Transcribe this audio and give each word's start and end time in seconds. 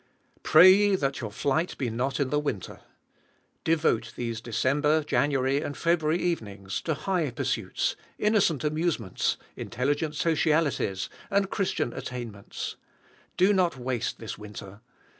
Pray 0.41 0.73
ye 0.73 0.95
that 0.95 1.21
your 1.21 1.29
flight 1.29 1.77
be 1.77 1.91
not 1.91 2.19
in 2.19 2.31
the 2.31 2.39
winter! 2.39 2.79
Devote 3.63 4.13
these 4.15 4.41
December, 4.41 5.03
January 5.03 5.61
and 5.61 5.77
February 5.77 6.17
evenings 6.19 6.81
to 6.81 6.95
high 6.95 7.29
pursuits, 7.29 7.95
innocent 8.17 8.63
amusements, 8.63 9.37
intelligent 9.55 10.15
socialities, 10.15 11.07
and 11.29 11.51
Christian 11.51 11.93
attainments. 11.93 12.77
Do 13.37 13.53
not 13.53 13.77
waste 13.77 14.17
this 14.17 14.39
winter. 14.39 14.81